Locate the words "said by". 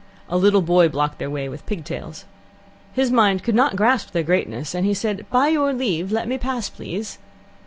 4.95-5.49